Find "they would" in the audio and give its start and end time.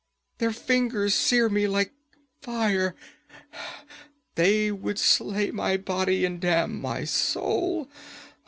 4.33-4.97